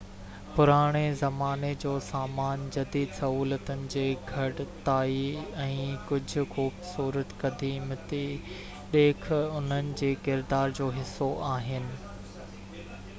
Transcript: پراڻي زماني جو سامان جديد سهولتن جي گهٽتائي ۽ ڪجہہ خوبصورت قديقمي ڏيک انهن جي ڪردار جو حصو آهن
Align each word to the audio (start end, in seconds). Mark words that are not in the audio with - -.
پراڻي 0.53 1.01
زماني 1.17 1.67
جو 1.81 1.91
سامان 2.05 2.63
جديد 2.77 3.11
سهولتن 3.17 3.83
جي 3.95 4.05
گهٽتائي 4.31 5.19
۽ 5.67 5.77
ڪجہہ 6.09 6.49
خوبصورت 6.57 7.37
قديقمي 7.45 7.99
ڏيک 8.95 9.31
انهن 9.43 9.95
جي 10.03 10.13
ڪردار 10.31 10.77
جو 10.83 10.89
حصو 10.99 11.29
آهن 11.55 11.87